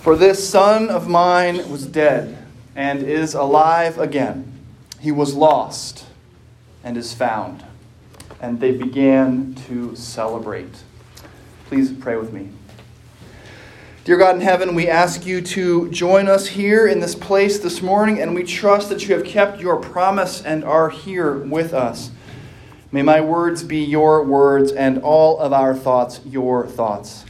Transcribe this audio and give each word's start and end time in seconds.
For 0.00 0.16
this 0.16 0.48
son 0.48 0.88
of 0.88 1.08
mine 1.08 1.70
was 1.70 1.86
dead 1.86 2.38
and 2.74 3.02
is 3.02 3.34
alive 3.34 3.98
again. 3.98 4.50
He 4.98 5.12
was 5.12 5.34
lost 5.34 6.06
and 6.82 6.96
is 6.96 7.12
found. 7.12 7.62
And 8.40 8.60
they 8.60 8.72
began 8.72 9.54
to 9.68 9.94
celebrate. 9.94 10.84
Please 11.66 11.92
pray 11.92 12.16
with 12.16 12.32
me. 12.32 12.48
Dear 14.04 14.16
God 14.16 14.36
in 14.36 14.40
heaven, 14.40 14.74
we 14.74 14.88
ask 14.88 15.26
you 15.26 15.42
to 15.42 15.90
join 15.90 16.28
us 16.28 16.46
here 16.48 16.86
in 16.86 17.00
this 17.00 17.14
place 17.14 17.58
this 17.58 17.82
morning, 17.82 18.22
and 18.22 18.34
we 18.34 18.42
trust 18.42 18.88
that 18.88 19.06
you 19.06 19.14
have 19.14 19.26
kept 19.26 19.60
your 19.60 19.76
promise 19.76 20.42
and 20.42 20.64
are 20.64 20.88
here 20.88 21.36
with 21.36 21.74
us. 21.74 22.10
May 22.90 23.02
my 23.02 23.20
words 23.20 23.62
be 23.62 23.84
your 23.84 24.24
words 24.24 24.72
and 24.72 25.02
all 25.02 25.38
of 25.38 25.52
our 25.52 25.74
thoughts 25.74 26.20
your 26.24 26.66
thoughts. 26.66 27.26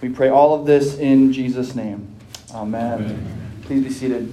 We 0.00 0.08
pray 0.08 0.28
all 0.28 0.54
of 0.54 0.64
this 0.64 0.96
in 0.96 1.32
Jesus' 1.32 1.74
name. 1.74 2.14
Amen. 2.54 2.92
Amen. 2.92 3.52
Please 3.62 3.82
be 3.82 3.90
seated. 3.90 4.32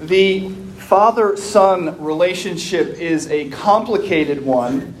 The 0.00 0.48
father 0.76 1.36
son 1.36 2.00
relationship 2.00 2.98
is 2.98 3.28
a 3.32 3.50
complicated 3.50 4.44
one, 4.44 4.94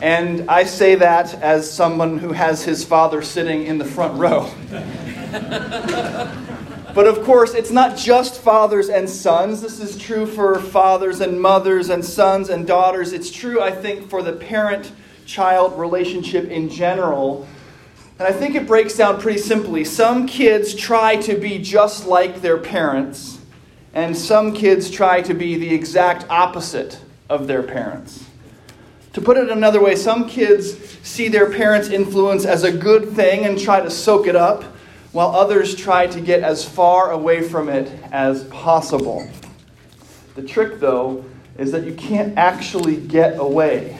and 0.00 0.48
I 0.48 0.62
say 0.62 0.94
that 0.94 1.34
as 1.42 1.68
someone 1.68 2.18
who 2.18 2.32
has 2.32 2.64
his 2.64 2.84
father 2.84 3.22
sitting 3.22 3.66
in 3.66 3.78
the 3.78 3.84
front 3.84 4.16
row. 4.18 4.48
But 6.96 7.06
of 7.06 7.22
course, 7.24 7.52
it's 7.52 7.70
not 7.70 7.94
just 7.94 8.40
fathers 8.40 8.88
and 8.88 9.06
sons. 9.06 9.60
This 9.60 9.80
is 9.80 9.98
true 9.98 10.24
for 10.24 10.58
fathers 10.58 11.20
and 11.20 11.38
mothers 11.38 11.90
and 11.90 12.02
sons 12.02 12.48
and 12.48 12.66
daughters. 12.66 13.12
It's 13.12 13.30
true, 13.30 13.60
I 13.60 13.70
think, 13.70 14.08
for 14.08 14.22
the 14.22 14.32
parent 14.32 14.92
child 15.26 15.78
relationship 15.78 16.48
in 16.48 16.70
general. 16.70 17.46
And 18.18 18.26
I 18.26 18.32
think 18.32 18.54
it 18.54 18.66
breaks 18.66 18.96
down 18.96 19.20
pretty 19.20 19.40
simply. 19.40 19.84
Some 19.84 20.26
kids 20.26 20.74
try 20.74 21.16
to 21.16 21.36
be 21.36 21.58
just 21.58 22.06
like 22.06 22.40
their 22.40 22.56
parents, 22.56 23.40
and 23.92 24.16
some 24.16 24.54
kids 24.54 24.90
try 24.90 25.20
to 25.20 25.34
be 25.34 25.58
the 25.58 25.74
exact 25.74 26.24
opposite 26.30 26.98
of 27.28 27.46
their 27.46 27.62
parents. 27.62 28.24
To 29.12 29.20
put 29.20 29.36
it 29.36 29.50
another 29.50 29.82
way, 29.82 29.96
some 29.96 30.26
kids 30.26 30.78
see 31.06 31.28
their 31.28 31.52
parents' 31.52 31.90
influence 31.90 32.46
as 32.46 32.64
a 32.64 32.72
good 32.72 33.10
thing 33.10 33.44
and 33.44 33.60
try 33.60 33.82
to 33.82 33.90
soak 33.90 34.26
it 34.26 34.34
up 34.34 34.64
while 35.16 35.34
others 35.34 35.74
try 35.74 36.06
to 36.06 36.20
get 36.20 36.42
as 36.42 36.62
far 36.62 37.10
away 37.10 37.40
from 37.40 37.70
it 37.70 37.90
as 38.12 38.44
possible. 38.48 39.26
The 40.34 40.42
trick, 40.42 40.78
though, 40.78 41.24
is 41.56 41.72
that 41.72 41.84
you 41.84 41.94
can't 41.94 42.36
actually 42.36 42.98
get 42.98 43.38
away 43.38 43.96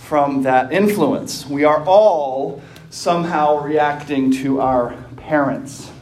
from 0.00 0.42
that 0.42 0.72
influence. 0.72 1.46
We 1.46 1.62
are 1.62 1.84
all 1.84 2.60
somehow 2.90 3.62
reacting 3.62 4.32
to 4.42 4.60
our 4.60 4.96
parents. 5.16 5.92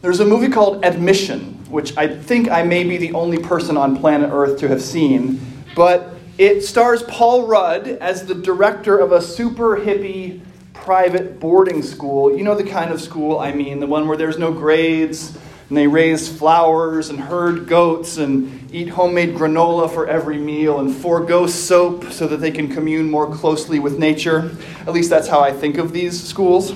There's 0.00 0.20
a 0.20 0.24
movie 0.24 0.48
called 0.48 0.84
Admission, 0.84 1.64
which 1.68 1.96
I 1.96 2.06
think 2.06 2.48
I 2.48 2.62
may 2.62 2.84
be 2.84 2.96
the 2.96 3.12
only 3.14 3.38
person 3.38 3.76
on 3.76 3.96
planet 3.96 4.30
Earth 4.32 4.60
to 4.60 4.68
have 4.68 4.80
seen, 4.80 5.40
but 5.74 6.14
it 6.38 6.60
stars 6.60 7.02
Paul 7.02 7.48
Rudd 7.48 7.88
as 7.88 8.24
the 8.26 8.36
director 8.36 8.96
of 8.96 9.10
a 9.10 9.20
super 9.20 9.78
hippie 9.78 10.42
private 10.74 11.40
boarding 11.40 11.82
school. 11.82 12.36
You 12.36 12.44
know 12.44 12.54
the 12.54 12.68
kind 12.68 12.92
of 12.92 13.00
school 13.00 13.38
I 13.38 13.52
mean, 13.52 13.80
the 13.80 13.86
one 13.86 14.06
where 14.06 14.18
there's 14.18 14.38
no 14.38 14.52
grades 14.52 15.36
and 15.68 15.78
they 15.78 15.86
raise 15.86 16.28
flowers 16.28 17.08
and 17.08 17.18
herd 17.18 17.66
goats 17.66 18.18
and 18.18 18.70
eat 18.72 18.88
homemade 18.88 19.34
granola 19.34 19.90
for 19.90 20.06
every 20.06 20.36
meal 20.36 20.78
and 20.80 20.94
forego 20.94 21.46
soap 21.46 22.12
so 22.12 22.26
that 22.26 22.36
they 22.36 22.50
can 22.50 22.68
commune 22.68 23.10
more 23.10 23.32
closely 23.34 23.78
with 23.78 23.98
nature. 23.98 24.50
At 24.80 24.92
least 24.92 25.08
that's 25.08 25.28
how 25.28 25.40
I 25.40 25.52
think 25.52 25.78
of 25.78 25.92
these 25.92 26.22
schools. 26.22 26.74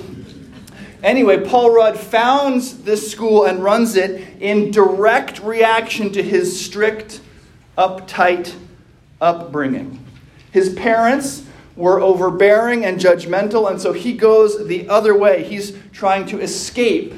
Anyway, 1.03 1.45
Paul 1.45 1.73
Rudd 1.73 1.97
founds 1.97 2.83
this 2.83 3.09
school 3.09 3.45
and 3.45 3.63
runs 3.63 3.95
it 3.95 4.41
in 4.41 4.71
direct 4.71 5.39
reaction 5.39 6.11
to 6.13 6.23
his 6.23 6.59
strict, 6.65 7.21
uptight 7.77 8.53
upbringing. 9.21 10.05
His 10.51 10.73
parents 10.73 11.45
were 11.79 12.01
overbearing 12.01 12.83
and 12.83 12.99
judgmental, 12.99 13.71
and 13.71 13.81
so 13.81 13.93
he 13.93 14.11
goes 14.11 14.67
the 14.67 14.89
other 14.89 15.17
way. 15.17 15.43
He's 15.43 15.77
trying 15.93 16.25
to 16.25 16.41
escape 16.41 17.13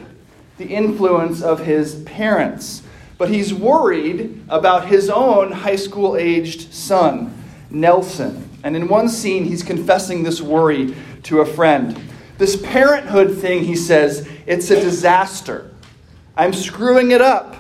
the 0.59 0.67
influence 0.67 1.41
of 1.41 1.65
his 1.65 1.95
parents. 2.03 2.83
But 3.17 3.29
he's 3.29 3.51
worried 3.51 4.43
about 4.49 4.87
his 4.87 5.09
own 5.09 5.51
high 5.51 5.75
school 5.77 6.15
aged 6.15 6.71
son, 6.73 7.35
Nelson. 7.71 8.47
And 8.63 8.75
in 8.75 8.87
one 8.87 9.09
scene, 9.09 9.45
he's 9.45 9.63
confessing 9.63 10.21
this 10.21 10.41
worry 10.41 10.95
to 11.23 11.41
a 11.41 11.45
friend. 11.45 11.99
This 12.37 12.55
parenthood 12.55 13.39
thing, 13.39 13.63
he 13.63 13.75
says, 13.75 14.29
it's 14.45 14.69
a 14.69 14.79
disaster. 14.79 15.71
I'm 16.37 16.53
screwing 16.53 17.09
it 17.09 17.21
up. 17.21 17.55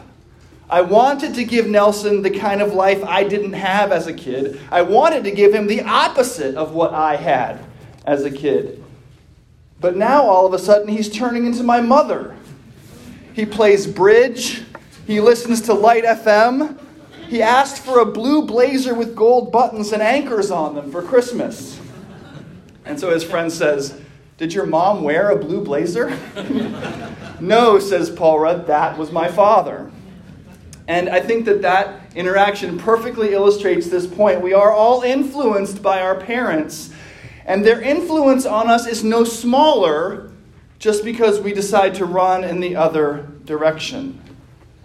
I 0.71 0.79
wanted 0.79 1.35
to 1.35 1.43
give 1.43 1.67
Nelson 1.67 2.21
the 2.21 2.29
kind 2.29 2.61
of 2.61 2.73
life 2.73 3.03
I 3.03 3.25
didn't 3.25 3.51
have 3.53 3.91
as 3.91 4.07
a 4.07 4.13
kid. 4.13 4.61
I 4.71 4.83
wanted 4.83 5.25
to 5.25 5.31
give 5.31 5.53
him 5.53 5.67
the 5.67 5.81
opposite 5.81 6.55
of 6.55 6.71
what 6.71 6.93
I 6.93 7.17
had 7.17 7.59
as 8.05 8.23
a 8.23 8.31
kid. 8.31 8.81
But 9.81 9.97
now 9.97 10.23
all 10.23 10.45
of 10.45 10.53
a 10.53 10.59
sudden 10.59 10.87
he's 10.87 11.09
turning 11.09 11.45
into 11.45 11.61
my 11.61 11.81
mother. 11.81 12.37
He 13.33 13.45
plays 13.45 13.85
bridge, 13.85 14.63
he 15.05 15.19
listens 15.19 15.59
to 15.63 15.73
Light 15.73 16.05
FM. 16.05 16.77
He 17.27 17.41
asked 17.41 17.83
for 17.83 17.99
a 17.99 18.05
blue 18.05 18.45
blazer 18.45 18.93
with 18.93 19.13
gold 19.13 19.51
buttons 19.51 19.91
and 19.91 20.01
anchors 20.01 20.51
on 20.51 20.75
them 20.75 20.89
for 20.89 21.01
Christmas. 21.01 21.81
And 22.85 22.97
so 22.97 23.09
his 23.09 23.25
friend 23.25 23.51
says, 23.51 23.99
Did 24.37 24.53
your 24.53 24.65
mom 24.65 25.03
wear 25.03 25.31
a 25.31 25.35
blue 25.35 25.63
blazer? 25.63 26.17
no, 27.41 27.77
says 27.79 28.09
Paul 28.09 28.39
Rudd, 28.39 28.67
that 28.67 28.97
was 28.97 29.11
my 29.11 29.27
father. 29.27 29.91
And 30.87 31.09
I 31.09 31.19
think 31.19 31.45
that 31.45 31.61
that 31.61 32.15
interaction 32.15 32.77
perfectly 32.77 33.33
illustrates 33.33 33.87
this 33.87 34.07
point. 34.07 34.41
We 34.41 34.53
are 34.53 34.71
all 34.71 35.03
influenced 35.03 35.81
by 35.81 36.01
our 36.01 36.15
parents, 36.19 36.91
and 37.45 37.65
their 37.65 37.81
influence 37.81 38.45
on 38.45 38.69
us 38.69 38.87
is 38.87 39.03
no 39.03 39.23
smaller 39.23 40.31
just 40.79 41.03
because 41.03 41.39
we 41.39 41.53
decide 41.53 41.95
to 41.95 42.05
run 42.05 42.43
in 42.43 42.59
the 42.59 42.75
other 42.75 43.27
direction. 43.45 44.19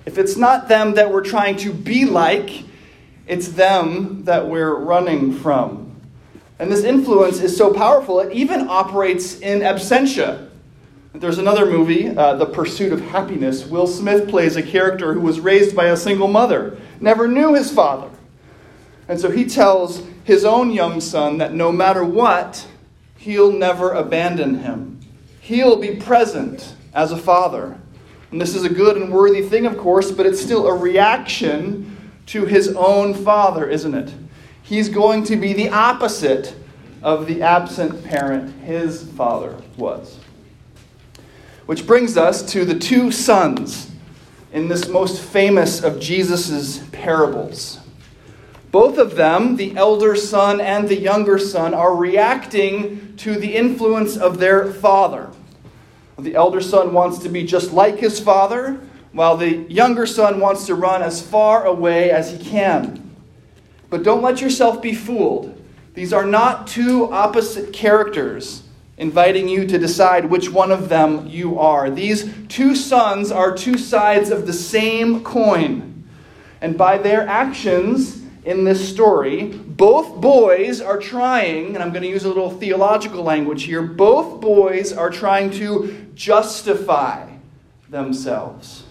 If 0.04 0.18
it's 0.18 0.36
not 0.36 0.68
them 0.68 0.94
that 0.94 1.10
we're 1.10 1.24
trying 1.24 1.56
to 1.58 1.72
be 1.72 2.04
like, 2.04 2.64
it's 3.26 3.48
them 3.48 4.24
that 4.24 4.46
we're 4.46 4.74
running 4.74 5.32
from. 5.32 5.96
And 6.58 6.70
this 6.70 6.84
influence 6.84 7.40
is 7.40 7.56
so 7.56 7.72
powerful, 7.74 8.20
it 8.20 8.32
even 8.32 8.68
operates 8.68 9.40
in 9.40 9.60
absentia. 9.60 10.45
There's 11.18 11.38
another 11.38 11.64
movie, 11.64 12.14
uh, 12.14 12.34
The 12.34 12.44
Pursuit 12.44 12.92
of 12.92 13.00
Happyness. 13.00 13.66
Will 13.70 13.86
Smith 13.86 14.28
plays 14.28 14.56
a 14.56 14.62
character 14.62 15.14
who 15.14 15.20
was 15.20 15.40
raised 15.40 15.74
by 15.74 15.86
a 15.86 15.96
single 15.96 16.28
mother, 16.28 16.78
never 17.00 17.26
knew 17.26 17.54
his 17.54 17.70
father. 17.70 18.10
And 19.08 19.18
so 19.18 19.30
he 19.30 19.46
tells 19.46 20.02
his 20.24 20.44
own 20.44 20.72
young 20.72 21.00
son 21.00 21.38
that 21.38 21.54
no 21.54 21.72
matter 21.72 22.04
what, 22.04 22.66
he'll 23.16 23.50
never 23.50 23.92
abandon 23.92 24.58
him. 24.58 25.00
He'll 25.40 25.76
be 25.76 25.96
present 25.96 26.74
as 26.92 27.12
a 27.12 27.16
father. 27.16 27.78
And 28.30 28.38
this 28.38 28.54
is 28.54 28.64
a 28.64 28.68
good 28.68 28.98
and 28.98 29.10
worthy 29.10 29.40
thing, 29.40 29.64
of 29.64 29.78
course, 29.78 30.10
but 30.10 30.26
it's 30.26 30.42
still 30.42 30.66
a 30.66 30.76
reaction 30.76 31.96
to 32.26 32.44
his 32.44 32.74
own 32.74 33.14
father, 33.14 33.66
isn't 33.66 33.94
it? 33.94 34.12
He's 34.62 34.90
going 34.90 35.24
to 35.24 35.36
be 35.36 35.54
the 35.54 35.70
opposite 35.70 36.54
of 37.02 37.26
the 37.26 37.40
absent 37.40 38.04
parent 38.04 38.52
his 38.62 39.04
father 39.12 39.56
was. 39.78 40.18
Which 41.66 41.86
brings 41.86 42.16
us 42.16 42.42
to 42.52 42.64
the 42.64 42.78
two 42.78 43.10
sons 43.10 43.90
in 44.52 44.68
this 44.68 44.88
most 44.88 45.20
famous 45.20 45.82
of 45.82 46.00
Jesus' 46.00 46.78
parables. 46.92 47.80
Both 48.70 48.98
of 48.98 49.16
them, 49.16 49.56
the 49.56 49.76
elder 49.76 50.14
son 50.16 50.60
and 50.60 50.88
the 50.88 50.98
younger 50.98 51.38
son, 51.38 51.74
are 51.74 51.94
reacting 51.94 53.16
to 53.16 53.34
the 53.34 53.54
influence 53.54 54.16
of 54.16 54.38
their 54.38 54.72
father. 54.72 55.30
The 56.18 56.34
elder 56.34 56.60
son 56.60 56.92
wants 56.92 57.18
to 57.20 57.28
be 57.28 57.44
just 57.44 57.72
like 57.72 57.98
his 57.98 58.20
father, 58.20 58.80
while 59.12 59.36
the 59.36 59.56
younger 59.68 60.06
son 60.06 60.40
wants 60.40 60.66
to 60.66 60.74
run 60.74 61.02
as 61.02 61.20
far 61.20 61.64
away 61.64 62.10
as 62.10 62.30
he 62.30 62.38
can. 62.38 63.16
But 63.90 64.02
don't 64.02 64.22
let 64.22 64.40
yourself 64.40 64.80
be 64.80 64.94
fooled. 64.94 65.60
These 65.94 66.12
are 66.12 66.26
not 66.26 66.66
two 66.66 67.10
opposite 67.12 67.72
characters 67.72 68.62
inviting 68.98 69.48
you 69.48 69.66
to 69.66 69.78
decide 69.78 70.24
which 70.24 70.50
one 70.50 70.72
of 70.72 70.88
them 70.88 71.26
you 71.26 71.58
are. 71.58 71.90
These 71.90 72.32
two 72.48 72.74
sons 72.74 73.30
are 73.30 73.54
two 73.54 73.76
sides 73.76 74.30
of 74.30 74.46
the 74.46 74.52
same 74.52 75.22
coin. 75.22 76.04
And 76.60 76.78
by 76.78 76.98
their 76.98 77.26
actions 77.26 78.22
in 78.44 78.64
this 78.64 78.88
story, 78.88 79.48
both 79.48 80.20
boys 80.20 80.80
are 80.80 80.98
trying, 80.98 81.74
and 81.74 81.78
I'm 81.78 81.90
going 81.90 82.04
to 82.04 82.08
use 82.08 82.24
a 82.24 82.28
little 82.28 82.50
theological 82.50 83.22
language 83.22 83.64
here, 83.64 83.82
both 83.82 84.40
boys 84.40 84.92
are 84.92 85.10
trying 85.10 85.50
to 85.52 86.06
justify 86.14 87.28
themselves. 87.90 88.84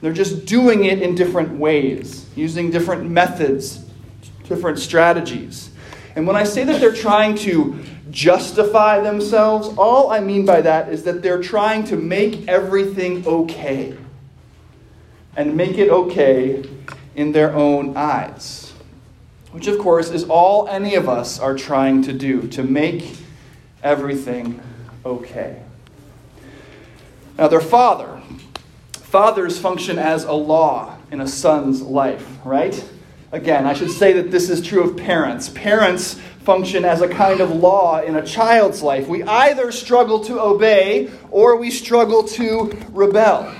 They're 0.00 0.12
just 0.12 0.46
doing 0.46 0.84
it 0.84 1.02
in 1.02 1.14
different 1.14 1.58
ways, 1.58 2.26
using 2.36 2.70
different 2.70 3.10
methods, 3.10 3.84
different 4.44 4.78
strategies. 4.78 5.70
And 6.14 6.26
when 6.26 6.36
I 6.36 6.44
say 6.44 6.64
that 6.64 6.80
they're 6.80 6.94
trying 6.94 7.34
to 7.38 7.82
justify 8.10 9.00
themselves, 9.00 9.68
all 9.76 10.10
I 10.10 10.20
mean 10.20 10.44
by 10.44 10.60
that 10.60 10.88
is 10.88 11.04
that 11.04 11.22
they're 11.22 11.42
trying 11.42 11.84
to 11.84 11.96
make 11.96 12.48
everything 12.48 13.26
okay. 13.26 13.96
And 15.36 15.56
make 15.56 15.76
it 15.78 15.90
okay 15.90 16.64
in 17.14 17.32
their 17.32 17.54
own 17.54 17.96
eyes. 17.96 18.72
Which, 19.50 19.66
of 19.66 19.78
course, 19.78 20.10
is 20.10 20.24
all 20.24 20.68
any 20.68 20.94
of 20.94 21.08
us 21.08 21.38
are 21.38 21.54
trying 21.54 22.02
to 22.02 22.12
do 22.12 22.46
to 22.48 22.62
make 22.62 23.16
everything 23.82 24.60
okay. 25.04 25.62
Now, 27.38 27.48
their 27.48 27.60
father. 27.60 28.20
Fathers 28.92 29.58
function 29.58 29.98
as 29.98 30.24
a 30.24 30.32
law 30.32 30.96
in 31.10 31.20
a 31.20 31.28
son's 31.28 31.80
life, 31.80 32.38
right? 32.44 32.84
Again, 33.32 33.66
I 33.66 33.74
should 33.74 33.90
say 33.90 34.12
that 34.14 34.30
this 34.30 34.48
is 34.48 34.62
true 34.62 34.82
of 34.82 34.96
parents. 34.96 35.48
Parents 35.48 36.14
function 36.44 36.84
as 36.84 37.00
a 37.00 37.08
kind 37.08 37.40
of 37.40 37.50
law 37.50 38.00
in 38.00 38.14
a 38.14 38.24
child's 38.24 38.82
life. 38.82 39.08
We 39.08 39.24
either 39.24 39.72
struggle 39.72 40.22
to 40.24 40.40
obey 40.40 41.10
or 41.32 41.56
we 41.56 41.70
struggle 41.70 42.22
to 42.22 42.72
rebel. 42.90 43.52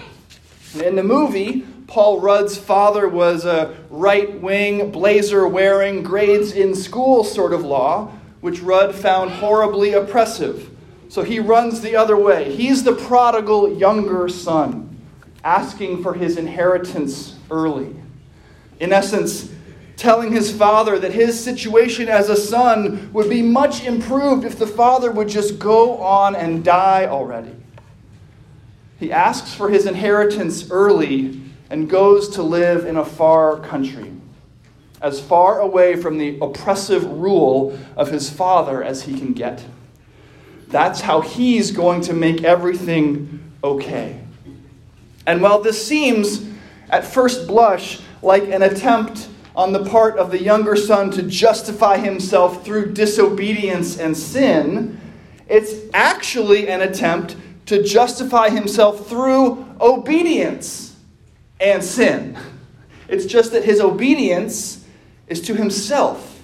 In 0.84 0.94
the 0.94 1.02
movie, 1.02 1.66
Paul 1.88 2.20
Rudd's 2.20 2.56
father 2.56 3.08
was 3.08 3.44
a 3.44 3.76
right 3.90 4.40
wing, 4.40 4.92
blazer 4.92 5.48
wearing, 5.48 6.04
grades 6.04 6.52
in 6.52 6.74
school 6.74 7.24
sort 7.24 7.52
of 7.52 7.64
law, 7.64 8.12
which 8.40 8.60
Rudd 8.60 8.94
found 8.94 9.30
horribly 9.30 9.94
oppressive. 9.94 10.70
So 11.08 11.22
he 11.22 11.40
runs 11.40 11.80
the 11.80 11.96
other 11.96 12.16
way. 12.16 12.54
He's 12.54 12.84
the 12.84 12.94
prodigal 12.94 13.76
younger 13.76 14.28
son, 14.28 14.96
asking 15.42 16.02
for 16.04 16.14
his 16.14 16.36
inheritance 16.36 17.36
early. 17.50 17.96
In 18.78 18.92
essence, 18.92 19.50
telling 19.96 20.30
his 20.30 20.52
father 20.52 20.98
that 20.98 21.12
his 21.12 21.42
situation 21.42 22.08
as 22.08 22.28
a 22.28 22.36
son 22.36 23.10
would 23.12 23.30
be 23.30 23.42
much 23.42 23.84
improved 23.84 24.44
if 24.44 24.58
the 24.58 24.66
father 24.66 25.10
would 25.10 25.28
just 25.28 25.58
go 25.58 25.96
on 25.98 26.36
and 26.36 26.62
die 26.62 27.06
already. 27.06 27.54
He 29.00 29.10
asks 29.10 29.54
for 29.54 29.70
his 29.70 29.86
inheritance 29.86 30.70
early 30.70 31.40
and 31.70 31.88
goes 31.88 32.28
to 32.30 32.42
live 32.42 32.84
in 32.84 32.96
a 32.96 33.04
far 33.04 33.58
country, 33.58 34.12
as 35.00 35.20
far 35.20 35.60
away 35.60 35.96
from 35.96 36.18
the 36.18 36.38
oppressive 36.40 37.04
rule 37.04 37.78
of 37.96 38.10
his 38.10 38.30
father 38.30 38.82
as 38.82 39.02
he 39.02 39.18
can 39.18 39.32
get. 39.32 39.64
That's 40.68 41.00
how 41.00 41.20
he's 41.20 41.70
going 41.70 42.02
to 42.02 42.12
make 42.12 42.44
everything 42.44 43.52
okay. 43.62 44.20
And 45.26 45.42
while 45.42 45.60
this 45.60 45.84
seems, 45.84 46.46
at 46.90 47.04
first 47.04 47.46
blush, 47.46 48.00
like 48.22 48.44
an 48.44 48.62
attempt 48.62 49.28
on 49.56 49.72
the 49.72 49.84
part 49.86 50.18
of 50.18 50.30
the 50.30 50.42
younger 50.42 50.76
son 50.76 51.10
to 51.12 51.22
justify 51.22 51.96
himself 51.96 52.64
through 52.64 52.92
disobedience 52.92 53.98
and 53.98 54.14
sin, 54.14 55.00
it's 55.48 55.74
actually 55.94 56.68
an 56.68 56.82
attempt 56.82 57.36
to 57.64 57.82
justify 57.82 58.50
himself 58.50 59.08
through 59.08 59.66
obedience 59.80 60.96
and 61.58 61.82
sin. 61.82 62.36
It's 63.08 63.24
just 63.24 63.52
that 63.52 63.64
his 63.64 63.80
obedience 63.80 64.84
is 65.26 65.40
to 65.42 65.54
himself, 65.54 66.42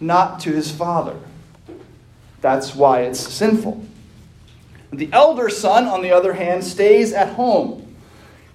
not 0.00 0.40
to 0.40 0.50
his 0.50 0.70
father. 0.70 1.18
That's 2.40 2.74
why 2.74 3.02
it's 3.02 3.20
sinful. 3.20 3.84
The 4.92 5.10
elder 5.12 5.48
son, 5.48 5.86
on 5.86 6.02
the 6.02 6.10
other 6.10 6.32
hand, 6.32 6.64
stays 6.64 7.12
at 7.12 7.34
home 7.34 7.91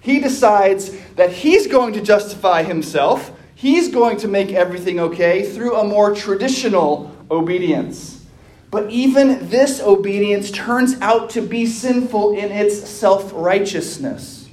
he 0.00 0.20
decides 0.20 0.96
that 1.14 1.32
he's 1.32 1.66
going 1.66 1.92
to 1.94 2.00
justify 2.00 2.62
himself, 2.62 3.32
he's 3.54 3.88
going 3.88 4.16
to 4.18 4.28
make 4.28 4.52
everything 4.52 5.00
okay 5.00 5.42
through 5.42 5.76
a 5.76 5.84
more 5.84 6.14
traditional 6.14 7.14
obedience. 7.30 8.24
But 8.70 8.90
even 8.90 9.48
this 9.48 9.80
obedience 9.80 10.50
turns 10.50 11.00
out 11.00 11.30
to 11.30 11.40
be 11.40 11.66
sinful 11.66 12.36
in 12.36 12.52
its 12.52 12.88
self 12.88 13.32
righteousness. 13.34 14.48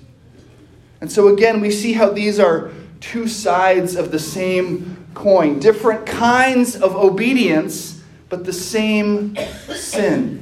And 1.01 1.12
so, 1.12 1.27
again, 1.27 1.59
we 1.59 1.69
see 1.69 1.94
how 1.94 2.09
these 2.09 2.39
are 2.39 2.71
two 3.01 3.27
sides 3.27 3.95
of 3.95 4.12
the 4.12 4.19
same 4.19 5.06
coin, 5.13 5.59
different 5.59 6.06
kinds 6.06 6.75
of 6.75 6.95
obedience, 6.95 8.01
but 8.30 8.45
the 8.45 8.53
same 8.53 9.36
sin. 9.69 10.41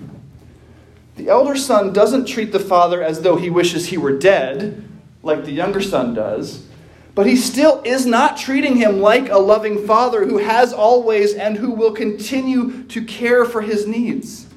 The 1.16 1.30
elder 1.30 1.56
son 1.56 1.94
doesn't 1.94 2.26
treat 2.26 2.52
the 2.52 2.60
father 2.60 3.04
as 3.04 3.22
though 3.22 3.36
he 3.36 3.50
wishes 3.50 3.88
he 3.88 3.98
were 3.98 4.18
dead 4.18 4.88
like 5.24 5.46
the 5.46 5.52
younger 5.52 5.82
son 5.82 6.14
does, 6.14 6.68
but 7.16 7.26
he 7.26 7.36
still 7.36 7.82
is 7.86 8.06
not 8.06 8.38
treating 8.38 8.76
him 8.76 9.00
like 9.00 9.30
a 9.30 9.38
loving 9.38 9.88
father 9.88 10.26
who 10.26 10.38
has 10.38 10.74
always 10.74 11.34
and 11.34 11.58
who 11.58 11.72
will 11.72 11.94
continue 11.94 12.84
to 12.84 13.04
care 13.04 13.46
for 13.46 13.62
his 13.62 13.88
needs. 13.88 14.48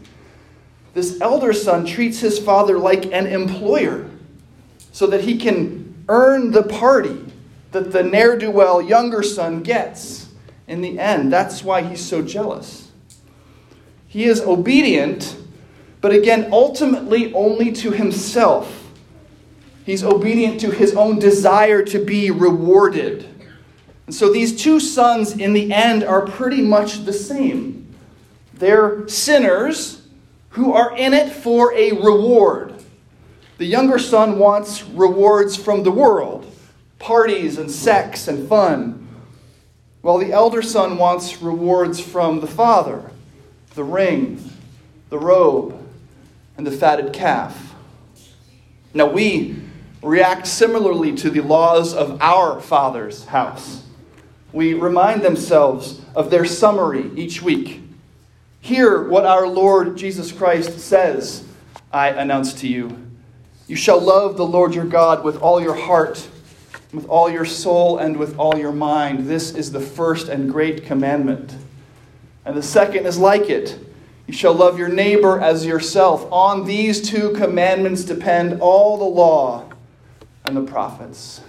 This 0.93 1.21
elder 1.21 1.53
son 1.53 1.87
treats 1.87 2.21
his 2.21 2.39
father 2.39 2.79
like 2.79 3.13
an 3.13 3.27
employer 3.27 4.09
so 4.93 5.07
that 5.07 5.25
he 5.25 5.39
can 5.39 6.05
earn 6.09 6.51
the 6.51 6.63
party 6.63 7.23
that 7.73 7.93
the 7.93 8.03
ne'er 8.03 8.37
do 8.37 8.51
well 8.51 8.81
younger 8.81 9.23
son 9.23 9.63
gets 9.63 10.31
in 10.67 10.81
the 10.81 10.99
end. 10.99 11.33
That's 11.33 11.63
why 11.63 11.83
he's 11.83 12.05
so 12.05 12.23
jealous. 12.23 12.91
He 14.09 14.25
is 14.25 14.41
obedient, 14.41 15.37
but 16.01 16.13
again, 16.13 16.49
ultimately 16.51 17.33
only 17.35 17.73
to 17.73 17.91
himself 17.91 18.86
He's 19.87 20.03
obedient 20.03 20.61
to 20.63 20.73
his 20.73 20.97
own 20.97 21.21
desire 21.21 21.81
to 21.85 22.05
be 22.05 22.33
rewarded. 22.33 23.25
And 24.07 24.15
so 24.15 24.33
these 24.33 24.61
two 24.61 24.81
sons, 24.81 25.37
in 25.37 25.53
the 25.53 25.73
end, 25.73 26.03
are 26.03 26.27
pretty 26.27 26.61
much 26.61 27.05
the 27.05 27.13
same. 27.13 27.95
They're 28.53 29.07
sinners 29.07 30.03
who 30.51 30.73
are 30.73 30.97
in 30.97 31.15
it 31.15 31.33
for 31.33 31.73
a 31.73 31.93
reward. 31.93 32.75
The 33.59 33.65
younger 33.65 34.01
son 34.01 34.41
wants 34.41 34.83
rewards 34.83 35.57
from 35.57 35.85
the 35.85 35.93
world 35.93 36.53
parties 36.99 37.57
and 37.57 37.71
sex 37.71 38.27
and 38.27 38.49
fun, 38.49 39.07
while 40.01 40.19
the 40.19 40.33
elder 40.33 40.63
son 40.63 40.99
wants 40.99 41.41
rewards 41.41 42.01
from 42.01 42.41
the 42.41 42.47
father 42.49 43.13
the 43.75 43.85
ring, 43.85 44.51
the 45.11 45.19
robe, 45.19 45.79
and 46.57 46.67
the 46.67 46.73
fatted 46.73 47.13
calf. 47.13 47.75
Now, 48.95 49.07
we 49.07 49.66
react 50.03 50.47
similarly 50.47 51.15
to 51.17 51.31
the 51.31 51.41
laws 51.41 51.95
of 51.95 52.21
our 52.21 52.61
Father's 52.61 53.25
house. 53.27 53.83
We 54.53 54.75
remind 54.75 55.23
themselves 55.23 56.01
of 56.15 56.31
their 56.31 56.45
summary 56.45 57.11
each 57.15 57.43
week. 57.43 57.83
Hear 58.61 59.09
what 59.09 59.27
our 59.27 59.47
Lord 59.47 59.97
Jesus 59.97 60.33
Christ 60.33 60.79
says, 60.79 61.45
I 61.93 62.09
announce 62.09 62.55
to 62.55 62.69
you. 62.69 63.07
You 63.67 63.77
shall 63.77 64.01
love 64.01 64.37
the 64.37 64.47
Lord 64.47 64.75
your 64.75 64.85
God 64.85 65.25
with 65.25 65.37
all 65.43 65.61
your 65.61 65.75
heart, 65.75 66.27
with 66.93 67.07
all 67.07 67.29
your 67.29 67.45
soul, 67.45 67.99
and 67.99 68.17
with 68.17 68.39
all 68.39 68.57
your 68.57 68.73
mind. 68.73 69.27
This 69.27 69.55
is 69.55 69.73
the 69.73 69.81
first 69.81 70.29
and 70.29 70.51
great 70.51 70.85
commandment. 70.85 71.55
And 72.45 72.57
the 72.57 72.63
second 72.63 73.07
is 73.07 73.19
like 73.19 73.51
it. 73.51 73.79
You 74.27 74.35
shall 74.35 74.55
love 74.55 74.79
your 74.79 74.89
neighbor 74.89 75.41
as 75.41 75.67
yourself. 75.67 76.27
On 76.33 76.65
these 76.65 77.09
two 77.09 77.33
commandments 77.33 78.05
depend 78.05 78.61
all 78.61 78.97
the 78.97 79.05
law 79.05 79.66
and 80.47 80.57
the 80.57 80.63
prophets. 80.63 81.41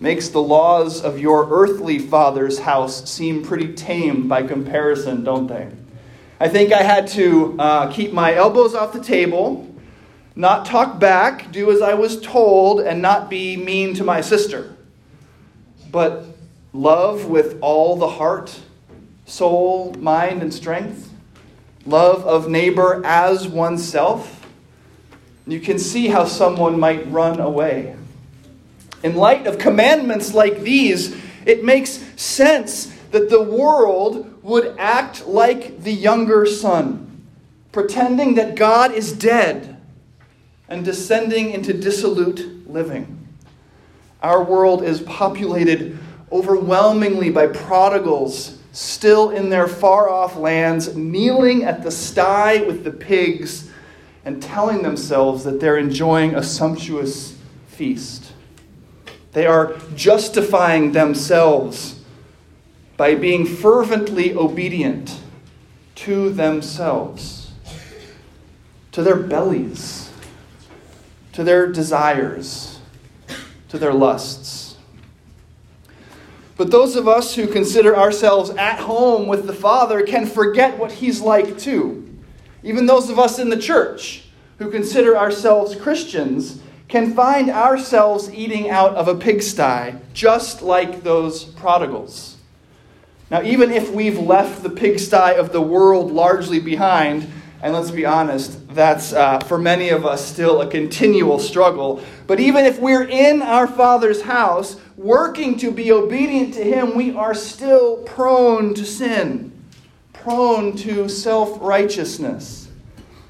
Makes 0.00 0.28
the 0.28 0.42
laws 0.42 1.02
of 1.02 1.18
your 1.18 1.48
earthly 1.50 1.98
father's 1.98 2.60
house 2.60 3.08
seem 3.10 3.44
pretty 3.44 3.72
tame 3.74 4.28
by 4.28 4.42
comparison, 4.42 5.24
don't 5.24 5.46
they? 5.46 5.68
I 6.40 6.48
think 6.48 6.72
I 6.72 6.82
had 6.82 7.08
to 7.08 7.56
uh, 7.58 7.92
keep 7.92 8.12
my 8.12 8.34
elbows 8.34 8.74
off 8.74 8.92
the 8.92 9.02
table, 9.02 9.72
not 10.36 10.66
talk 10.66 11.00
back, 11.00 11.50
do 11.50 11.70
as 11.72 11.82
I 11.82 11.94
was 11.94 12.20
told, 12.20 12.80
and 12.80 13.02
not 13.02 13.28
be 13.28 13.56
mean 13.56 13.94
to 13.94 14.04
my 14.04 14.20
sister. 14.20 14.76
But 15.90 16.24
love 16.72 17.26
with 17.26 17.58
all 17.60 17.96
the 17.96 18.08
heart, 18.08 18.60
soul, 19.26 19.94
mind, 19.98 20.42
and 20.42 20.54
strength. 20.54 21.12
Love 21.86 22.24
of 22.24 22.48
neighbor 22.48 23.00
as 23.04 23.48
oneself. 23.48 24.46
You 25.46 25.58
can 25.58 25.78
see 25.78 26.08
how 26.08 26.24
someone 26.24 26.78
might 26.78 27.10
run 27.10 27.40
away. 27.40 27.96
In 29.02 29.14
light 29.14 29.46
of 29.46 29.58
commandments 29.58 30.34
like 30.34 30.60
these, 30.60 31.16
it 31.46 31.64
makes 31.64 32.04
sense 32.16 32.86
that 33.10 33.30
the 33.30 33.42
world 33.42 34.42
would 34.42 34.74
act 34.78 35.26
like 35.26 35.82
the 35.82 35.92
younger 35.92 36.46
son, 36.46 37.26
pretending 37.72 38.34
that 38.34 38.56
God 38.56 38.92
is 38.92 39.12
dead 39.12 39.80
and 40.68 40.84
descending 40.84 41.50
into 41.50 41.72
dissolute 41.72 42.68
living. 42.68 43.28
Our 44.22 44.42
world 44.42 44.82
is 44.82 45.00
populated 45.02 45.98
overwhelmingly 46.30 47.30
by 47.30 47.46
prodigals 47.46 48.58
still 48.72 49.30
in 49.30 49.48
their 49.48 49.66
far 49.66 50.08
off 50.08 50.36
lands, 50.36 50.94
kneeling 50.94 51.64
at 51.64 51.82
the 51.82 51.90
sty 51.90 52.62
with 52.62 52.84
the 52.84 52.90
pigs 52.90 53.70
and 54.24 54.42
telling 54.42 54.82
themselves 54.82 55.44
that 55.44 55.60
they're 55.60 55.78
enjoying 55.78 56.34
a 56.34 56.42
sumptuous 56.42 57.36
feast. 57.68 58.27
They 59.38 59.46
are 59.46 59.76
justifying 59.94 60.90
themselves 60.90 62.00
by 62.96 63.14
being 63.14 63.46
fervently 63.46 64.34
obedient 64.34 65.16
to 65.94 66.30
themselves, 66.30 67.52
to 68.90 69.00
their 69.00 69.14
bellies, 69.14 70.10
to 71.34 71.44
their 71.44 71.70
desires, 71.70 72.80
to 73.68 73.78
their 73.78 73.92
lusts. 73.92 74.76
But 76.56 76.72
those 76.72 76.96
of 76.96 77.06
us 77.06 77.36
who 77.36 77.46
consider 77.46 77.96
ourselves 77.96 78.50
at 78.50 78.80
home 78.80 79.28
with 79.28 79.46
the 79.46 79.52
Father 79.52 80.02
can 80.02 80.26
forget 80.26 80.76
what 80.76 80.90
He's 80.90 81.20
like 81.20 81.56
too. 81.56 82.12
Even 82.64 82.86
those 82.86 83.08
of 83.08 83.20
us 83.20 83.38
in 83.38 83.50
the 83.50 83.56
church 83.56 84.24
who 84.58 84.68
consider 84.68 85.16
ourselves 85.16 85.76
Christians 85.76 86.60
can 86.88 87.12
find 87.12 87.50
ourselves 87.50 88.32
eating 88.32 88.70
out 88.70 88.94
of 88.94 89.08
a 89.08 89.14
pigsty, 89.14 89.94
just 90.14 90.62
like 90.62 91.02
those 91.02 91.44
prodigals. 91.44 92.36
Now, 93.30 93.42
even 93.42 93.70
if 93.70 93.90
we've 93.90 94.18
left 94.18 94.62
the 94.62 94.70
pigsty 94.70 95.34
of 95.34 95.52
the 95.52 95.60
world 95.60 96.10
largely 96.10 96.60
behind, 96.60 97.30
and 97.60 97.74
let's 97.74 97.90
be 97.90 98.06
honest, 98.06 98.74
that's 98.74 99.12
uh, 99.12 99.40
for 99.40 99.58
many 99.58 99.90
of 99.90 100.06
us 100.06 100.24
still 100.24 100.62
a 100.62 100.70
continual 100.70 101.38
struggle. 101.38 102.02
But 102.26 102.40
even 102.40 102.64
if 102.64 102.78
we're 102.78 103.04
in 103.04 103.42
our 103.42 103.66
Father's 103.66 104.22
house, 104.22 104.80
working 104.96 105.58
to 105.58 105.70
be 105.70 105.92
obedient 105.92 106.54
to 106.54 106.64
Him, 106.64 106.94
we 106.94 107.14
are 107.14 107.34
still 107.34 107.98
prone 108.04 108.72
to 108.74 108.84
sin, 108.86 109.52
prone 110.14 110.74
to 110.76 111.08
self 111.08 111.58
righteousness, 111.60 112.68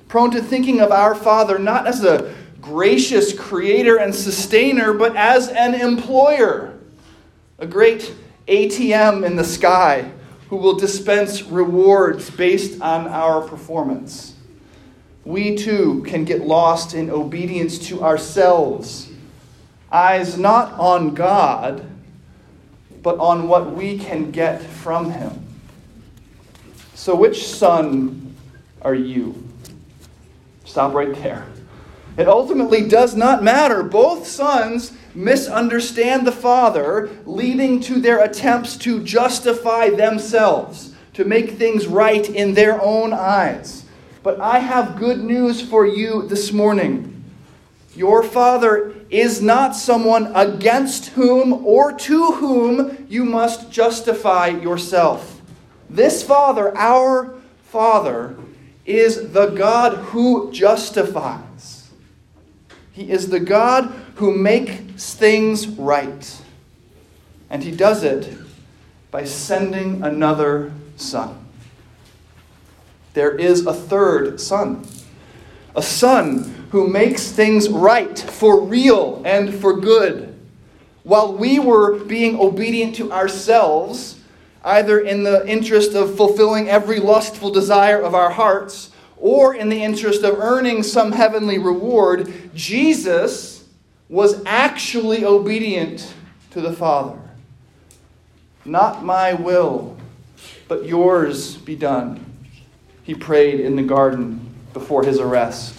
prone 0.06 0.30
to 0.30 0.42
thinking 0.42 0.78
of 0.80 0.92
our 0.92 1.16
Father 1.16 1.58
not 1.58 1.88
as 1.88 2.04
a 2.04 2.34
gracious 2.68 3.32
creator 3.32 3.96
and 3.96 4.14
sustainer, 4.14 4.92
but 4.92 5.16
as 5.16 5.48
an 5.48 5.75
employer, 5.75 6.78
a 7.58 7.66
great 7.66 8.14
ATM 8.46 9.25
in 9.25 9.37
the 9.37 9.44
sky 9.44 10.12
who 10.50 10.56
will 10.56 10.76
dispense 10.76 11.42
rewards 11.44 12.28
based 12.28 12.78
on 12.82 13.06
our 13.08 13.40
performance. 13.40 14.34
We 15.25 15.56
too 15.56 16.04
can 16.06 16.26
get 16.26 16.42
lost 16.42 16.92
in 16.92 17.08
obedience 17.08 17.78
to 17.88 18.02
ourselves, 18.02 19.10
eyes 19.90 20.37
not 20.37 20.72
on 20.75 21.14
God, 21.14 21.90
but 23.02 23.18
on 23.18 23.48
what 23.48 23.72
we 23.72 23.98
can 23.98 24.30
get 24.30 24.60
from 24.60 25.10
Him. 25.10 25.46
So, 26.94 27.14
which 27.14 27.46
son 27.46 28.34
are 28.82 28.94
you? 28.94 29.42
Stop 30.66 30.92
right 30.92 31.14
there. 31.14 31.46
It 32.18 32.26
ultimately 32.26 32.88
does 32.88 33.14
not 33.14 33.44
matter. 33.44 33.84
Both 33.84 34.26
sons 34.26 34.92
misunderstand 35.14 36.26
the 36.26 36.32
Father, 36.32 37.10
leading 37.25 37.78
to 37.82 38.00
their 38.00 38.25
attempts 38.25 38.76
to 38.78 39.04
justify 39.04 39.90
themselves, 39.90 40.94
to 41.14 41.25
make 41.25 41.52
things 41.52 41.87
right 41.87 42.28
in 42.28 42.54
their 42.54 42.82
own 42.82 43.12
eyes. 43.12 43.84
But 44.25 44.40
I 44.40 44.58
have 44.58 44.98
good 44.98 45.22
news 45.22 45.62
for 45.62 45.87
you 45.87 46.26
this 46.26 46.52
morning. 46.52 47.22
Your 47.94 48.25
Father 48.25 48.94
is 49.10 49.40
not 49.40 49.76
someone 49.76 50.32
against 50.34 51.10
whom 51.10 51.64
or 51.64 51.92
to 51.92 52.32
whom 52.32 53.06
you 53.08 53.25
must 53.25 53.70
justify 53.70 54.48
yourself. 54.48 55.40
This 55.88 56.25
Father, 56.25 56.76
our 56.76 57.34
Father, 57.62 58.37
is 58.84 59.30
the 59.32 59.50
God 59.50 59.94
who 59.98 60.50
justifies. 60.50 61.47
He 62.98 63.12
is 63.12 63.28
the 63.28 63.38
God 63.38 63.94
who 64.16 64.36
makes 64.36 65.14
things 65.14 65.68
right. 65.68 66.42
And 67.48 67.62
he 67.62 67.70
does 67.70 68.02
it 68.02 68.36
by 69.12 69.24
sending 69.24 70.02
another 70.02 70.72
son. 70.96 71.46
There 73.14 73.36
is 73.36 73.66
a 73.66 73.72
third 73.72 74.40
son. 74.40 74.84
A 75.76 75.82
son 75.82 76.66
who 76.72 76.88
makes 76.88 77.30
things 77.30 77.68
right 77.68 78.18
for 78.18 78.62
real 78.62 79.22
and 79.24 79.54
for 79.54 79.78
good. 79.78 80.36
While 81.04 81.34
we 81.34 81.60
were 81.60 82.00
being 82.02 82.36
obedient 82.40 82.96
to 82.96 83.12
ourselves, 83.12 84.18
either 84.64 84.98
in 84.98 85.22
the 85.22 85.46
interest 85.46 85.94
of 85.94 86.16
fulfilling 86.16 86.68
every 86.68 86.98
lustful 86.98 87.52
desire 87.52 88.02
of 88.02 88.16
our 88.16 88.30
hearts 88.30 88.90
or 89.20 89.54
in 89.54 89.68
the 89.68 89.82
interest 89.82 90.22
of 90.22 90.38
earning 90.38 90.82
some 90.82 91.12
heavenly 91.12 91.58
reward, 91.58 92.32
Jesus 92.54 93.64
was 94.08 94.42
actually 94.46 95.25
obedient 95.25 96.14
to 96.50 96.60
the 96.60 96.72
Father. 96.72 97.18
Not 98.64 99.04
my 99.04 99.32
will, 99.34 99.96
but 100.66 100.84
yours 100.84 101.56
be 101.56 101.76
done, 101.76 102.25
he 103.02 103.14
prayed 103.14 103.60
in 103.60 103.76
the 103.76 103.82
garden 103.82 104.54
before 104.72 105.04
his 105.04 105.18
arrest. 105.18 105.75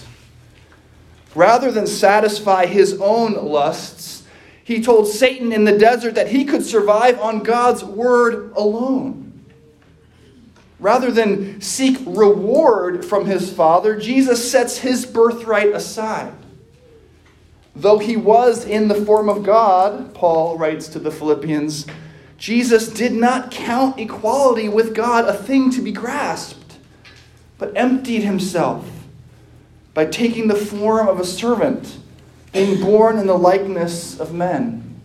Rather 1.36 1.72
than 1.72 1.86
satisfy 1.86 2.66
his 2.66 3.00
own 3.00 3.34
lusts, 3.34 4.24
he 4.64 4.82
told 4.82 5.08
Satan 5.08 5.52
in 5.52 5.64
the 5.64 5.78
desert 5.78 6.16
that 6.16 6.30
he 6.30 6.46
could 6.46 6.64
survive 6.64 7.20
on 7.20 7.40
God's 7.40 7.84
word 7.84 8.52
alone. 8.56 9.29
Rather 10.80 11.12
than 11.12 11.60
seek 11.62 11.98
reward 12.06 13.06
from 13.06 13.26
his 13.26 13.52
Father, 13.52 14.00
Jesus 14.00 14.50
sets 14.50 14.78
his 14.78 15.06
birthright 15.06 15.74
aside 15.76 16.34
Though 17.80 18.00
he 18.00 18.18
was 18.18 18.66
in 18.66 18.90
the 18.90 19.06
form 19.06 19.30
of 19.30 19.44
God, 19.44 20.14
Paul 20.14 20.58
writes 20.58 20.90
to 20.90 21.00
the 21.00 21.12
Philippians, 21.12 21.86
Jesus 22.38 22.90
did 22.90 23.14
not 23.14 23.52
count 23.52 23.98
equality 23.98 24.68
with 24.68 24.94
God 24.94 25.26
a 25.26 25.34
thing 25.34 25.72
to 25.72 25.82
be 25.82 25.94
grasped, 25.94 26.78
but 27.58 27.72
emptied 27.78 28.24
himself 28.24 28.86
by 29.94 30.06
taking 30.06 30.50
the 30.50 30.56
form 30.56 31.08
of 31.08 31.22
a 31.22 31.26
servant, 31.26 31.98
being 32.52 32.82
born 32.82 33.18
in 33.18 33.28
the 33.28 33.38
likeness 33.38 34.20
of 34.20 34.34
men. 34.34 35.00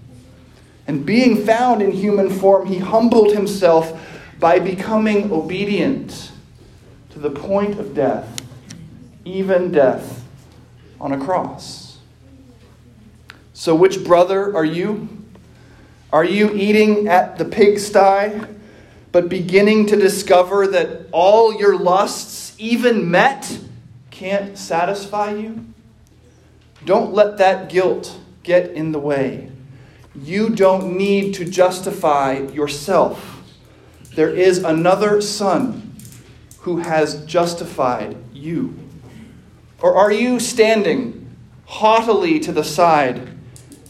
And 0.88 1.06
being 1.06 1.46
found 1.46 1.80
in 1.80 1.92
human 1.92 2.28
form, 2.28 2.66
he 2.66 2.78
humbled 2.78 3.32
himself 3.32 4.13
by 4.44 4.58
becoming 4.58 5.32
obedient 5.32 6.30
to 7.08 7.18
the 7.18 7.30
point 7.30 7.78
of 7.78 7.94
death, 7.94 8.42
even 9.24 9.72
death 9.72 10.22
on 11.00 11.12
a 11.12 11.18
cross. 11.18 11.96
So, 13.54 13.74
which 13.74 14.04
brother 14.04 14.54
are 14.54 14.66
you? 14.66 15.08
Are 16.12 16.26
you 16.26 16.52
eating 16.52 17.08
at 17.08 17.38
the 17.38 17.46
pigsty, 17.46 18.46
but 19.12 19.30
beginning 19.30 19.86
to 19.86 19.96
discover 19.96 20.66
that 20.66 21.06
all 21.10 21.58
your 21.58 21.78
lusts, 21.78 22.54
even 22.58 23.10
met, 23.10 23.60
can't 24.10 24.58
satisfy 24.58 25.32
you? 25.32 25.64
Don't 26.84 27.14
let 27.14 27.38
that 27.38 27.70
guilt 27.70 28.18
get 28.42 28.72
in 28.72 28.92
the 28.92 28.98
way. 28.98 29.50
You 30.14 30.50
don't 30.50 30.98
need 30.98 31.32
to 31.36 31.46
justify 31.46 32.40
yourself. 32.52 33.33
There 34.14 34.30
is 34.30 34.58
another 34.58 35.20
Son 35.20 35.96
who 36.60 36.78
has 36.78 37.24
justified 37.24 38.16
you. 38.32 38.78
Or 39.80 39.94
are 39.96 40.12
you 40.12 40.40
standing 40.40 41.36
haughtily 41.66 42.40
to 42.40 42.52
the 42.52 42.64
side? 42.64 43.34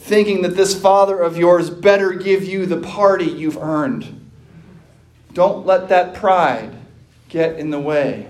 thinking 0.04 0.42
that 0.42 0.54
this 0.54 0.78
father 0.78 1.18
of 1.18 1.38
yours 1.38 1.70
better 1.70 2.12
give 2.12 2.44
you 2.44 2.66
the 2.66 2.76
party 2.76 3.24
you've 3.24 3.56
earned. 3.56 4.30
Don't 5.32 5.64
let 5.64 5.88
that 5.88 6.12
pride 6.12 6.76
get 7.30 7.58
in 7.58 7.70
the 7.70 7.80
way. 7.80 8.28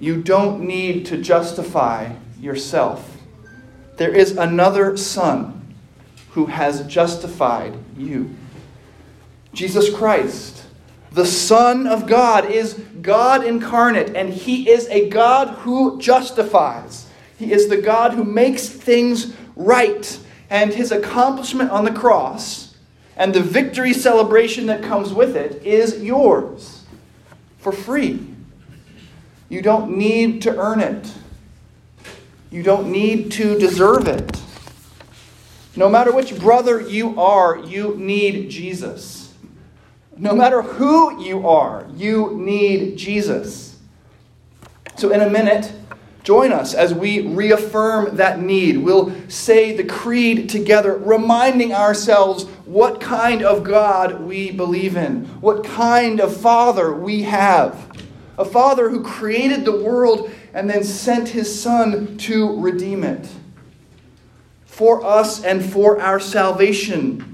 You 0.00 0.20
don't 0.20 0.66
need 0.66 1.06
to 1.06 1.16
justify 1.16 2.12
yourself. 2.40 3.18
There 3.98 4.12
is 4.12 4.36
another 4.36 4.96
Son 4.96 5.76
who 6.30 6.46
has 6.46 6.84
justified 6.88 7.78
you. 7.96 8.34
Jesus 9.52 9.94
Christ, 9.94 10.63
the 11.14 11.24
Son 11.24 11.86
of 11.86 12.06
God, 12.06 12.50
is 12.50 12.74
God 13.00 13.44
incarnate, 13.44 14.14
and 14.16 14.28
He 14.30 14.68
is 14.68 14.88
a 14.88 15.08
God 15.08 15.48
who 15.58 16.00
justifies. 16.00 17.08
He 17.38 17.52
is 17.52 17.68
the 17.68 17.76
God 17.76 18.14
who 18.14 18.24
makes 18.24 18.68
things 18.68 19.34
right 19.56 20.18
and 20.50 20.72
his 20.72 20.92
accomplishment 20.92 21.70
on 21.70 21.84
the 21.84 21.92
cross 21.92 22.74
and 23.16 23.34
the 23.34 23.42
victory 23.42 23.92
celebration 23.92 24.66
that 24.66 24.82
comes 24.82 25.12
with 25.12 25.36
it 25.36 25.64
is 25.64 26.02
yours 26.02 26.84
for 27.58 27.72
free. 27.72 28.24
You 29.48 29.62
don't 29.62 29.96
need 29.96 30.42
to 30.42 30.56
earn 30.56 30.80
it, 30.80 31.12
you 32.50 32.62
don't 32.62 32.90
need 32.90 33.32
to 33.32 33.58
deserve 33.58 34.08
it. 34.08 34.40
No 35.76 35.88
matter 35.88 36.12
which 36.12 36.38
brother 36.38 36.80
you 36.80 37.20
are, 37.20 37.58
you 37.58 37.96
need 37.96 38.48
Jesus. 38.48 39.23
No 40.16 40.34
matter 40.34 40.62
who 40.62 41.22
you 41.22 41.46
are, 41.48 41.86
you 41.94 42.36
need 42.36 42.96
Jesus. 42.96 43.78
So, 44.96 45.10
in 45.10 45.20
a 45.20 45.28
minute, 45.28 45.72
Join 46.24 46.52
us 46.52 46.72
as 46.72 46.94
we 46.94 47.20
reaffirm 47.20 48.16
that 48.16 48.40
need. 48.40 48.78
We'll 48.78 49.14
say 49.28 49.76
the 49.76 49.84
creed 49.84 50.48
together, 50.48 50.96
reminding 50.96 51.74
ourselves 51.74 52.44
what 52.64 52.98
kind 52.98 53.42
of 53.42 53.62
God 53.62 54.22
we 54.22 54.50
believe 54.50 54.96
in, 54.96 55.26
what 55.42 55.64
kind 55.64 56.20
of 56.20 56.34
Father 56.34 56.94
we 56.94 57.24
have. 57.24 57.94
A 58.38 58.44
Father 58.44 58.88
who 58.88 59.02
created 59.02 59.66
the 59.66 59.84
world 59.84 60.30
and 60.54 60.68
then 60.68 60.82
sent 60.82 61.28
his 61.28 61.60
Son 61.60 62.16
to 62.16 62.58
redeem 62.58 63.04
it. 63.04 63.28
For 64.64 65.04
us 65.04 65.44
and 65.44 65.62
for 65.62 66.00
our 66.00 66.18
salvation, 66.18 67.33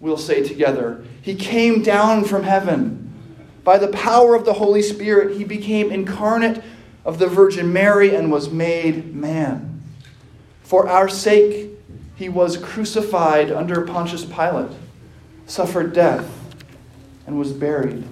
we'll 0.00 0.16
say 0.16 0.46
together. 0.46 1.04
He 1.22 1.34
came 1.34 1.82
down 1.82 2.24
from 2.24 2.44
heaven. 2.44 3.12
By 3.64 3.78
the 3.78 3.88
power 3.88 4.34
of 4.34 4.44
the 4.44 4.54
Holy 4.54 4.82
Spirit, 4.82 5.36
he 5.36 5.44
became 5.44 5.90
incarnate 5.90 6.62
of 7.04 7.18
the 7.18 7.26
Virgin 7.26 7.72
Mary 7.72 8.14
and 8.14 8.30
was 8.30 8.50
made 8.50 9.14
man. 9.14 9.82
For 10.62 10.88
our 10.88 11.08
sake, 11.08 11.70
he 12.16 12.28
was 12.28 12.56
crucified 12.56 13.50
under 13.50 13.82
Pontius 13.82 14.24
Pilate, 14.24 14.70
suffered 15.46 15.92
death, 15.92 16.28
and 17.26 17.38
was 17.38 17.52
buried. 17.52 18.04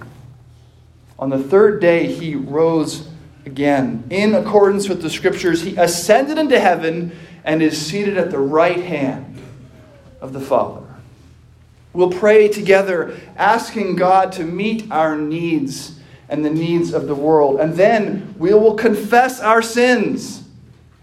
On 1.19 1.29
the 1.29 1.43
third 1.43 1.81
day, 1.81 2.11
he 2.11 2.35
rose 2.35 3.09
again. 3.45 4.03
In 4.09 4.35
accordance 4.35 4.87
with 4.87 5.01
the 5.01 5.09
scriptures, 5.09 5.61
he 5.61 5.75
ascended 5.75 6.37
into 6.37 6.59
heaven 6.59 7.15
and 7.43 7.61
is 7.61 7.79
seated 7.79 8.17
at 8.17 8.31
the 8.31 8.39
right 8.39 8.83
hand 8.83 9.41
of 10.21 10.33
the 10.33 10.39
Father. 10.39 10.86
We'll 11.97 12.11
pray 12.11 12.47
together, 12.47 13.17
asking 13.37 13.95
God 13.95 14.31
to 14.33 14.43
meet 14.43 14.91
our 14.91 15.17
needs 15.17 15.99
and 16.29 16.45
the 16.45 16.49
needs 16.51 16.93
of 16.93 17.07
the 17.07 17.15
world. 17.15 17.59
And 17.59 17.73
then 17.73 18.35
we 18.37 18.53
will 18.53 18.75
confess 18.75 19.39
our 19.39 19.63
sins, 19.63 20.43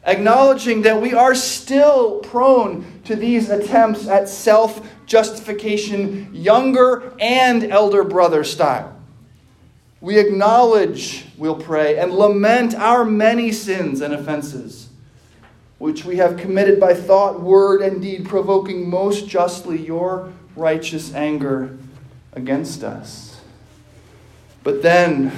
acknowledging 0.07 0.83
that 0.83 1.03
we 1.03 1.13
are 1.13 1.35
still 1.35 2.21
prone 2.21 3.01
to 3.07 3.17
these 3.17 3.51
attempts 3.51 4.07
at 4.07 4.29
self 4.29 4.89
justification, 5.05 6.33
younger 6.33 7.13
and 7.19 7.65
elder 7.65 8.05
brother 8.05 8.45
style. 8.45 8.97
We 10.01 10.21
acknowledge, 10.21 11.27
we'll 11.37 11.61
pray, 11.61 11.99
and 11.99 12.13
lament 12.13 12.77
our 12.77 13.05
many 13.05 13.51
sins 13.51 14.01
and 14.01 14.15
offenses, 14.15 14.91
which 15.79 16.05
we 16.05 16.19
have 16.19 16.37
committed 16.37 16.79
by 16.79 16.95
thought, 16.95 17.41
word, 17.41 17.83
and 17.83 18.01
deed, 18.01 18.29
provoking 18.29 18.89
most 18.89 19.27
justly 19.27 19.85
your 19.85 20.33
righteous 20.57 21.15
anger 21.15 21.77
against 22.33 22.83
us. 22.83 23.41
But 24.63 24.83
then, 24.83 25.33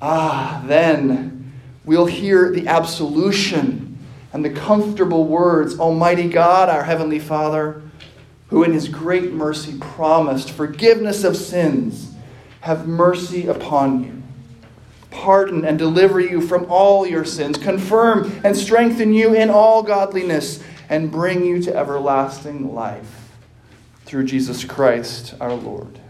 ah, 0.00 0.62
then 0.66 1.52
we'll 1.84 2.06
hear 2.06 2.50
the 2.50 2.68
absolution 2.68 3.98
and 4.32 4.44
the 4.44 4.50
comfortable 4.50 5.24
words 5.24 5.78
Almighty 5.78 6.28
God, 6.28 6.68
our 6.68 6.84
Heavenly 6.84 7.18
Father, 7.18 7.82
who 8.48 8.62
in 8.64 8.72
His 8.72 8.88
great 8.88 9.32
mercy 9.32 9.76
promised 9.78 10.50
forgiveness 10.50 11.24
of 11.24 11.36
sins, 11.36 12.14
have 12.60 12.86
mercy 12.86 13.46
upon 13.46 14.04
you. 14.04 14.22
Pardon 15.10 15.64
and 15.64 15.78
deliver 15.78 16.20
you 16.20 16.40
from 16.40 16.66
all 16.70 17.06
your 17.06 17.24
sins, 17.24 17.58
confirm 17.58 18.40
and 18.44 18.56
strengthen 18.56 19.12
you 19.12 19.34
in 19.34 19.50
all 19.50 19.82
godliness, 19.82 20.62
and 20.88 21.10
bring 21.10 21.44
you 21.44 21.60
to 21.62 21.76
everlasting 21.76 22.74
life 22.74 23.19
through 24.10 24.24
Jesus 24.24 24.64
Christ 24.64 25.34
our 25.40 25.54
Lord. 25.54 26.00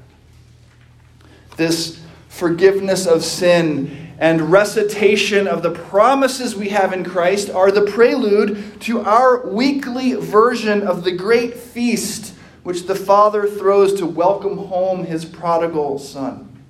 This 1.58 2.00
forgiveness 2.30 3.06
of 3.06 3.22
sin 3.22 4.14
and 4.18 4.50
recitation 4.50 5.46
of 5.46 5.62
the 5.62 5.72
promises 5.72 6.56
we 6.56 6.70
have 6.70 6.94
in 6.94 7.04
Christ 7.04 7.50
are 7.50 7.70
the 7.70 7.82
prelude 7.82 8.80
to 8.80 9.02
our 9.02 9.46
weekly 9.46 10.14
version 10.14 10.82
of 10.82 11.04
the 11.04 11.12
great 11.12 11.52
feast 11.52 12.34
which 12.62 12.86
the 12.86 12.94
Father 12.94 13.46
throws 13.46 13.92
to 13.98 14.06
welcome 14.06 14.56
home 14.56 15.04
his 15.04 15.26
prodigal 15.26 15.98
son. 15.98 16.64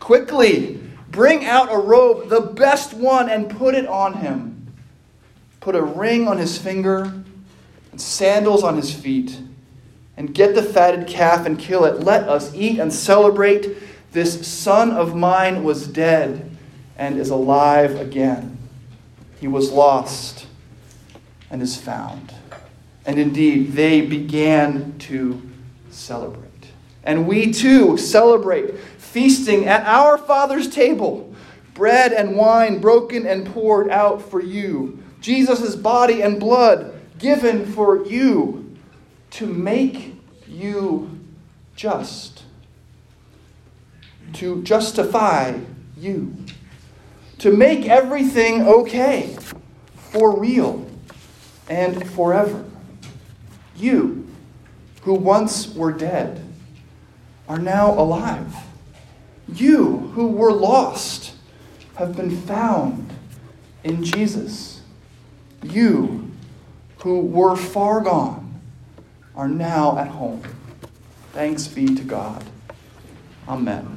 Quickly, 0.00 0.80
bring 1.08 1.44
out 1.44 1.72
a 1.72 1.78
robe, 1.78 2.30
the 2.30 2.40
best 2.40 2.94
one, 2.94 3.30
and 3.30 3.48
put 3.48 3.76
it 3.76 3.86
on 3.86 4.14
him. 4.14 4.74
Put 5.60 5.76
a 5.76 5.82
ring 5.82 6.26
on 6.26 6.38
his 6.38 6.58
finger 6.58 7.04
and 7.92 8.00
sandals 8.00 8.64
on 8.64 8.74
his 8.74 8.92
feet, 8.92 9.38
and 10.16 10.34
get 10.34 10.54
the 10.54 10.62
fatted 10.62 11.06
calf 11.06 11.46
and 11.46 11.58
kill 11.58 11.84
it. 11.84 12.00
Let 12.00 12.28
us 12.28 12.54
eat 12.54 12.78
and 12.78 12.92
celebrate 12.92 13.76
this 14.12 14.46
son 14.46 14.92
of 14.92 15.14
mine 15.14 15.62
was 15.62 15.86
dead 15.86 16.50
and 16.96 17.18
is 17.18 17.28
alive 17.28 18.00
again. 18.00 18.56
He 19.38 19.46
was 19.46 19.70
lost 19.70 20.46
and 21.50 21.60
is 21.60 21.76
found. 21.76 22.32
And 23.04 23.18
indeed, 23.18 23.72
they 23.72 24.00
began 24.00 24.98
to 25.00 25.42
celebrate. 25.90 26.46
And 27.04 27.28
we 27.28 27.52
too 27.52 27.98
celebrate, 27.98 28.78
feasting 28.98 29.66
at 29.66 29.86
our 29.86 30.16
Father's 30.16 30.68
table, 30.68 31.32
bread 31.74 32.12
and 32.12 32.36
wine 32.36 32.80
broken 32.80 33.26
and 33.26 33.46
poured 33.46 33.90
out 33.90 34.22
for 34.22 34.42
you, 34.42 35.02
Jesus' 35.20 35.76
body 35.76 36.22
and 36.22 36.40
blood 36.40 36.98
given 37.18 37.66
for 37.66 38.04
you 38.06 38.65
to 39.36 39.46
make 39.46 40.14
you 40.48 41.20
just 41.74 42.44
to 44.32 44.62
justify 44.62 45.58
you, 45.94 46.34
to 47.36 47.50
make 47.50 47.86
everything 47.86 48.62
okay, 48.62 49.36
for 49.94 50.40
real 50.40 50.90
and 51.68 52.08
forever. 52.12 52.64
You, 53.76 54.26
who 55.02 55.12
once 55.12 55.68
were 55.74 55.92
dead, 55.92 56.42
are 57.46 57.58
now 57.58 57.92
alive. 57.92 58.54
You, 59.52 59.98
who 60.14 60.28
were 60.28 60.52
lost, 60.52 61.34
have 61.96 62.16
been 62.16 62.34
found 62.34 63.12
in 63.84 64.02
Jesus. 64.02 64.80
You, 65.62 66.30
who 67.00 67.20
were 67.20 67.54
far 67.54 68.00
gone, 68.00 68.45
are 69.36 69.48
now 69.48 69.98
at 69.98 70.08
home. 70.08 70.42
Thanks 71.32 71.66
be 71.68 71.94
to 71.94 72.02
God. 72.02 72.44
Amen. 73.48 73.95